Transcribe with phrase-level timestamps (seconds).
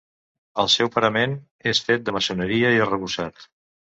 [0.61, 1.35] El seu parament
[1.73, 3.49] és fet de maçoneria i arrebossat.